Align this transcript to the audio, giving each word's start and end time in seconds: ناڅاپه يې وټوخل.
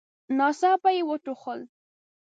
ناڅاپه 0.37 0.89
يې 0.95 1.01
وټوخل. 1.09 1.59